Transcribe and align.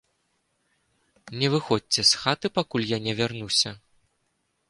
Не 1.41 1.47
выходзьце 1.57 2.01
з 2.11 2.23
хаты, 2.23 2.47
пакуль 2.57 2.89
я 2.95 2.99
не 3.09 3.13
вярнуся. 3.23 3.69